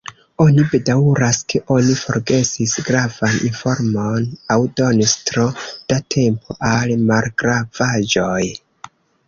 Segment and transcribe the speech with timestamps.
[0.43, 8.45] Oni bedaŭras, ke oni forgesis gravan informon, aŭ donis tro da tempo al malgravaĵoj.